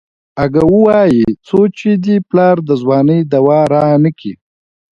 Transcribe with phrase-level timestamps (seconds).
[0.43, 4.33] اگه وايي څو چې دې پلار د ځوانۍ دوا رانکي.